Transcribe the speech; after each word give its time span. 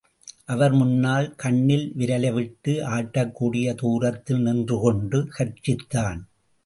அவர் 0.45 0.71
முன்னால், 0.71 1.35
கண்ணில் 1.35 1.93
விரலைவிட்டு 1.97 2.73
ஆட்டக்கூடிய 2.89 3.75
தூரத்தில் 3.75 4.41
நின்று 4.41 4.79
கொண்டு, 4.79 5.27
கர்ஜித்தான். 5.37 6.19